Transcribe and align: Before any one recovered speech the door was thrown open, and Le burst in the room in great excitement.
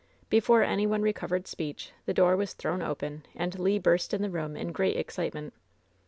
Before 0.31 0.63
any 0.63 0.87
one 0.87 1.03
recovered 1.03 1.45
speech 1.45 1.91
the 2.07 2.13
door 2.15 2.35
was 2.35 2.53
thrown 2.53 2.81
open, 2.81 3.23
and 3.35 3.59
Le 3.59 3.79
burst 3.79 4.15
in 4.15 4.23
the 4.23 4.31
room 4.31 4.57
in 4.57 4.71
great 4.71 4.97
excitement. 4.97 5.53